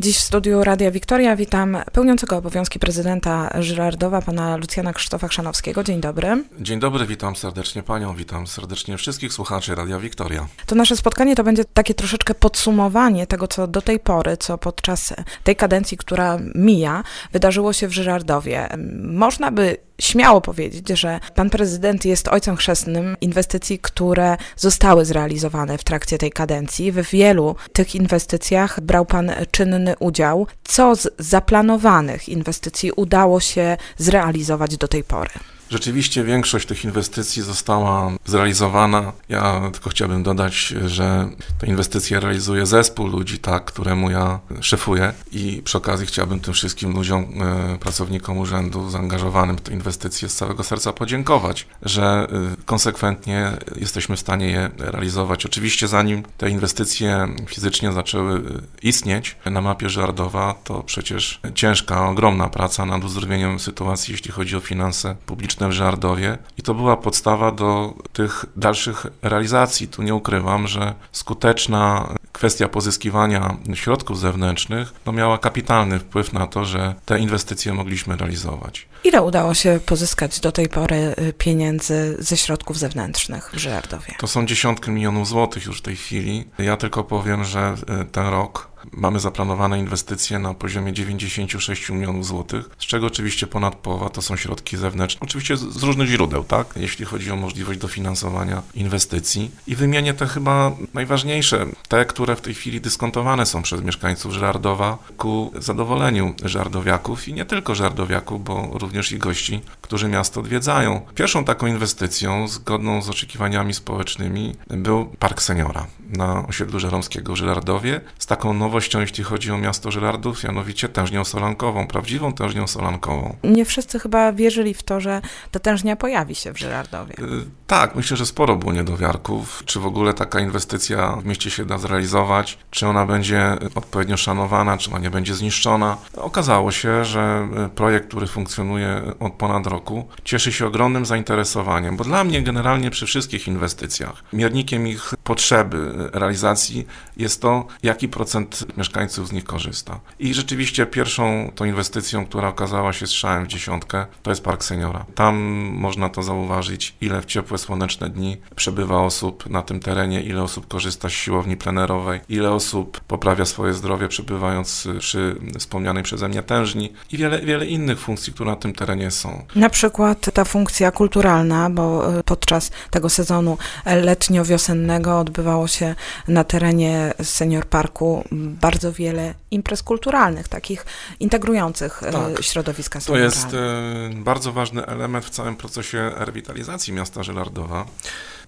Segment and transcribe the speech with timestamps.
[0.00, 5.84] Dziś w studiu Radia Wiktoria witam pełniącego obowiązki prezydenta Żyrardowa, pana Lucjana Krzysztofa Chrzanowskiego.
[5.84, 6.44] Dzień dobry.
[6.60, 10.48] Dzień dobry, witam serdecznie panią, witam serdecznie wszystkich słuchaczy Radia Wiktoria.
[10.66, 15.14] To nasze spotkanie to będzie takie troszeczkę podsumowanie tego, co do tej pory, co podczas
[15.44, 17.02] tej kadencji, która mija,
[17.32, 18.68] wydarzyło się w Żyrardowie.
[19.02, 25.84] Można by śmiało powiedzieć, że pan prezydent jest ojcem chrzestnym inwestycji, które zostały zrealizowane w
[25.84, 26.92] trakcie tej kadencji.
[26.92, 30.46] W wielu tych inwestycjach brał pan czynny udział.
[30.64, 35.30] Co z zaplanowanych inwestycji udało się zrealizować do tej pory?
[35.70, 39.12] Rzeczywiście większość tych inwestycji została zrealizowana.
[39.28, 40.54] Ja tylko chciałbym dodać,
[40.86, 41.28] że
[41.58, 46.92] te inwestycje realizuje zespół ludzi, tak, któremu ja szefuję i przy okazji chciałbym tym wszystkim
[46.92, 52.26] ludziom, e, pracownikom urzędu zaangażowanym w te inwestycje z całego serca podziękować, że e,
[52.64, 55.46] konsekwentnie jesteśmy w stanie je realizować.
[55.46, 58.42] Oczywiście zanim te inwestycje fizycznie zaczęły e,
[58.82, 64.60] istnieć na mapie Żardowa, to przecież ciężka, ogromna praca nad uzdrowieniem sytuacji, jeśli chodzi o
[64.60, 69.88] finanse publiczne w Żardowie i to była podstawa do tych dalszych realizacji.
[69.88, 76.64] Tu nie ukrywam, że skuteczna kwestia pozyskiwania środków zewnętrznych no miała kapitalny wpływ na to,
[76.64, 78.86] że te inwestycje mogliśmy realizować.
[79.04, 84.14] Ile udało się pozyskać do tej pory y, pieniędzy ze środków zewnętrznych w Żardowie?
[84.18, 86.44] To są dziesiątki milionów złotych już w tej chwili.
[86.58, 92.70] Ja tylko powiem, że y, ten rok Mamy zaplanowane inwestycje na poziomie 96 milionów złotych,
[92.78, 97.04] z czego oczywiście ponad połowa to są środki zewnętrzne, oczywiście z różnych źródeł, tak, jeśli
[97.04, 99.50] chodzi o możliwość dofinansowania inwestycji.
[99.66, 104.98] I wymienię te chyba najważniejsze, te, które w tej chwili dyskontowane są przez mieszkańców Żardowa
[105.16, 111.00] ku zadowoleniu żardowiaków i nie tylko żardowiaków, bo również i gości, którzy miasto odwiedzają.
[111.14, 118.00] Pierwszą taką inwestycją, zgodną z oczekiwaniami społecznymi, był Park Seniora na osiedlu Żeromskiego w Żyrardowie
[118.18, 123.36] z taką nowością, jeśli chodzi o miasto Żyrardów, mianowicie tężnią solankową, prawdziwą tężnią solankową.
[123.44, 127.14] Nie wszyscy chyba wierzyli w to, że ta tężnia pojawi się w Żyrardowie.
[127.14, 131.64] Y, tak, myślę, że sporo było niedowiarków, czy w ogóle taka inwestycja w mieście się
[131.64, 135.96] da zrealizować, czy ona będzie odpowiednio szanowana, czy ona nie będzie zniszczona.
[136.16, 142.24] Okazało się, że projekt, który funkcjonuje od ponad roku, cieszy się ogromnym zainteresowaniem, bo dla
[142.24, 149.32] mnie generalnie przy wszystkich inwestycjach miernikiem ich potrzeby realizacji jest to, jaki procent mieszkańców z
[149.32, 150.00] nich korzysta.
[150.18, 155.04] I rzeczywiście pierwszą tą inwestycją, która okazała się strzałem w dziesiątkę, to jest Park Seniora.
[155.14, 155.36] Tam
[155.72, 160.68] można to zauważyć, ile w ciepłe, słoneczne dni przebywa osób na tym terenie, ile osób
[160.68, 166.92] korzysta z siłowni plenerowej, ile osób poprawia swoje zdrowie przebywając przy wspomnianej przeze mnie tężni
[167.12, 169.44] i wiele, wiele innych funkcji, które na tym terenie są.
[169.56, 175.94] Na przykład ta funkcja kulturalna, bo e, podczas tego sezonu letnio-wiosennego odbywało się
[176.28, 178.24] na terenie Senior Parku
[178.60, 180.86] bardzo wiele imprez kulturalnych, takich
[181.20, 182.42] integrujących e, tak.
[182.42, 183.00] środowiska.
[183.00, 187.86] To jest e, bardzo ważny element w całym procesie rewitalizacji miasta Żelardowa,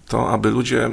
[0.08, 0.90] to aby ludzie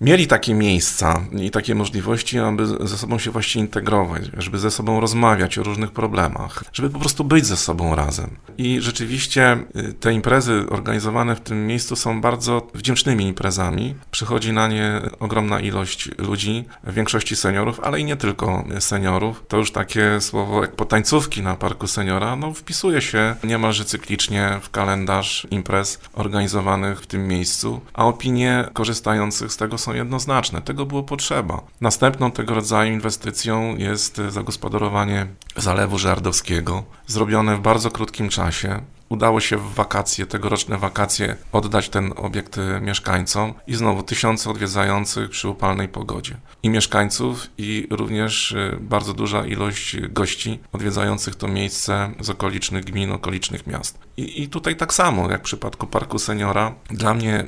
[0.00, 5.00] mieli takie miejsca i takie możliwości, aby ze sobą się właśnie integrować, żeby ze sobą
[5.00, 8.36] rozmawiać o różnych problemach, żeby po prostu być ze sobą razem.
[8.58, 13.94] I rzeczywiście y, te imprezy organizowane w tym miejscu są bardzo wdzięcznymi imprezami.
[14.10, 19.44] Przychodzi na nie ogromna ilość ludzi, w większości seniorów, ale i nie tylko seniorów.
[19.48, 24.70] To już takie słowo jak potańcówki na Parku Seniora, no wpisuje się niemalże cyklicznie w
[24.70, 30.62] kalendarz imprez organizowanych w tym miejscu, a opinie korzystających z tego są są jednoznaczne.
[30.62, 31.62] Tego było potrzeba.
[31.80, 35.26] Następną tego rodzaju inwestycją jest zagospodarowanie
[35.56, 42.12] Zalewu Żardowskiego, zrobione w bardzo krótkim czasie udało się w wakacje, tegoroczne wakacje, oddać ten
[42.16, 46.36] obiekt e, mieszkańcom i znowu tysiące odwiedzających przy upalnej pogodzie.
[46.62, 53.12] I mieszkańców, i również e, bardzo duża ilość gości odwiedzających to miejsce z okolicznych gmin,
[53.12, 53.98] okolicznych miast.
[54.16, 57.44] I, I tutaj tak samo, jak w przypadku Parku Seniora, dla mnie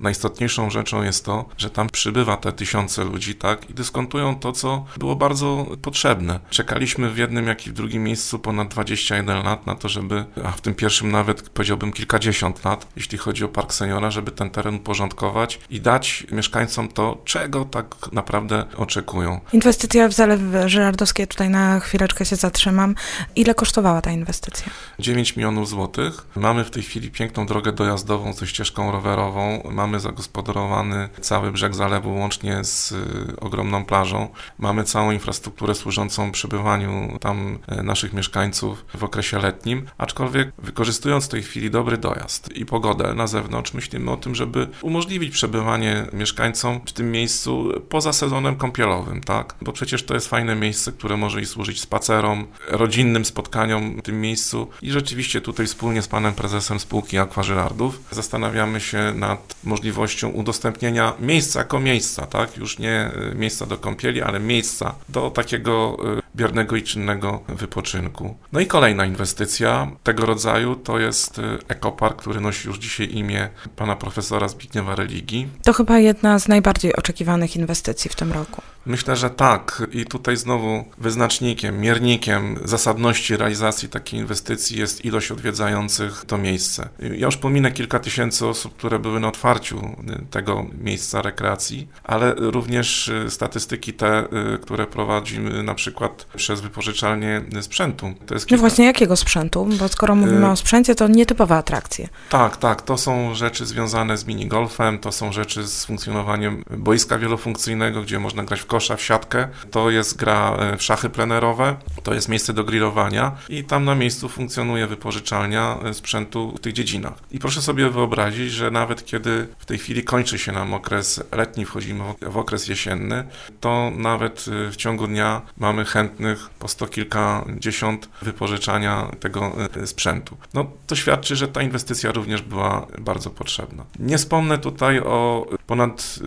[0.00, 4.84] najistotniejszą rzeczą jest to, że tam przybywa te tysiące ludzi, tak, i dyskontują to, co
[4.96, 6.40] było bardzo potrzebne.
[6.50, 10.50] Czekaliśmy w jednym, jak i w drugim miejscu ponad 21 lat na to, żeby, a
[10.50, 14.74] w tym pierwszym nawet powiedziałbym kilkadziesiąt lat, jeśli chodzi o Park Seniora, żeby ten teren
[14.74, 19.40] uporządkować i dać mieszkańcom to, czego tak naprawdę oczekują.
[19.52, 22.94] Inwestycja w Zalew Żyrardowskie, tutaj na chwileczkę się zatrzymam.
[23.36, 24.72] Ile kosztowała ta inwestycja?
[24.98, 26.26] 9 milionów złotych.
[26.36, 29.62] Mamy w tej chwili piękną drogę dojazdową ze ścieżką rowerową.
[29.70, 34.28] Mamy zagospodarowany cały brzeg zalewu łącznie z y, ogromną plażą.
[34.58, 41.24] Mamy całą infrastrukturę służącą przebywaniu tam y, naszych mieszkańców w okresie letnim, aczkolwiek wykorzystujemy wykorzystując
[41.24, 46.06] w tej chwili dobry dojazd i pogodę na zewnątrz, myślimy o tym, żeby umożliwić przebywanie
[46.12, 49.54] mieszkańcom w tym miejscu poza sezonem kąpielowym, tak?
[49.62, 54.20] Bo przecież to jest fajne miejsce, które może i służyć spacerom, rodzinnym spotkaniom w tym
[54.20, 61.12] miejscu i rzeczywiście tutaj wspólnie z panem prezesem spółki Aquażyrardów zastanawiamy się nad możliwością udostępnienia
[61.20, 62.56] miejsca jako miejsca, tak?
[62.56, 68.36] Już nie y, miejsca do kąpieli, ale miejsca do takiego y, biernego i czynnego wypoczynku.
[68.52, 73.48] No i kolejna inwestycja tego rodzaju to jest y, ekopark, który nosi już dzisiaj imię
[73.76, 75.48] pana profesora Zbigniewa Religii.
[75.62, 78.62] To chyba jedna z najbardziej oczekiwanych inwestycji w tym roku.
[78.86, 79.82] Myślę, że tak.
[79.92, 86.88] I tutaj znowu wyznacznikiem, miernikiem zasadności realizacji takiej inwestycji jest ilość odwiedzających to miejsce.
[86.98, 89.96] Ja już pominę kilka tysięcy osób, które były na otwarciu
[90.30, 97.42] tego miejsca rekreacji, ale również y, statystyki te, y, które prowadzimy na przykład przez wypożyczalnię
[97.60, 98.14] sprzętu.
[98.26, 98.62] To jest kilka...
[98.62, 99.68] No właśnie, jakiego sprzętu?
[99.78, 100.50] Bo skoro mówimy y...
[100.50, 102.08] o sprzęcie, to nietypowe atrakcje.
[102.30, 102.82] Tak, tak.
[102.82, 108.44] To są rzeczy związane z minigolfem, to są rzeczy z funkcjonowaniem boiska wielofunkcyjnego, gdzie można
[108.44, 109.48] grać w kosza, w siatkę.
[109.70, 113.94] To jest gra e, w szachy plenerowe, to jest miejsce do grillowania i tam na
[113.94, 117.14] miejscu funkcjonuje wypożyczalnia e, sprzętu w tych dziedzinach.
[117.30, 121.64] I proszę sobie wyobrazić, że nawet kiedy w tej chwili kończy się nam okres letni,
[121.64, 123.24] wchodzimy w okres jesienny,
[123.60, 126.13] to nawet e, w ciągu dnia mamy chętnych
[126.58, 129.52] po sto kilkadziesiąt wypożyczania tego
[129.84, 130.36] sprzętu.
[130.54, 133.84] No to świadczy, że ta inwestycja również była bardzo potrzebna.
[133.98, 136.18] Nie wspomnę tutaj o ponad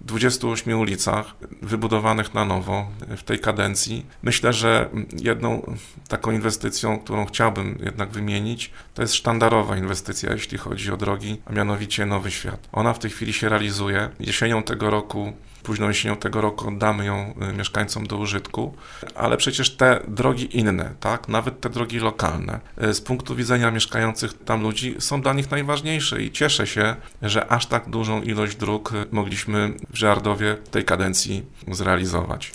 [0.00, 4.06] 28 ulicach wybudowanych na nowo w tej kadencji.
[4.22, 4.88] Myślę, że
[5.18, 5.76] jedną
[6.08, 11.52] taką inwestycją, którą chciałbym jednak wymienić, to jest sztandarowa inwestycja, jeśli chodzi o drogi, a
[11.52, 12.68] mianowicie Nowy Świat.
[12.72, 14.08] Ona w tej chwili się realizuje.
[14.20, 18.74] Jesienią tego roku późną jesienią tego roku oddamy ją y, mieszkańcom do użytku,
[19.14, 24.44] ale przecież te drogi inne, tak, nawet te drogi lokalne, y, z punktu widzenia mieszkających
[24.44, 26.22] tam ludzi są dla nich najważniejsze.
[26.22, 31.44] I cieszę się, że aż tak dużą ilość dróg y, mogliśmy w Żardowie tej kadencji
[31.68, 32.52] zrealizować.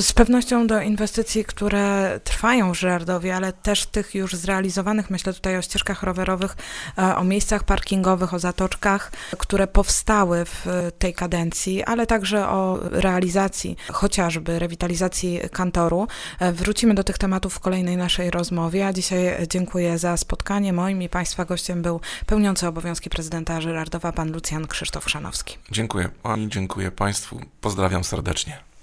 [0.00, 5.56] Z pewnością do inwestycji, które trwają w Żardowie, ale też tych już zrealizowanych, myślę tutaj
[5.56, 6.56] o ścieżkach rowerowych,
[6.98, 10.66] e, o miejscach parkingowych, o zatoczkach, które powstały w
[10.98, 16.06] tej kadencji, ale także o realizacji chociażby rewitalizacji kantoru.
[16.38, 20.72] E, wrócimy do tych tematów w kolejnej naszej rozmowie, a dzisiaj dziękuję za spotkanie.
[20.72, 25.56] Moim i Państwa gościem był pełniący obowiązki prezydenta Żyrardowa, pan Lucjan Krzysztof Szanowski.
[25.70, 28.67] Dziękuję Pani, dziękuję Państwu, pozdrawiam serdecznie.